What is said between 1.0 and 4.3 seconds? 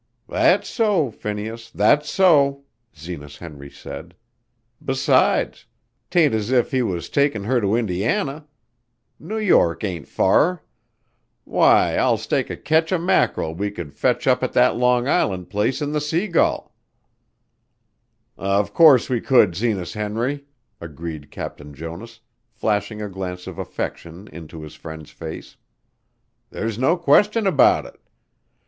Phineas! That's so!" Zenas Henry said.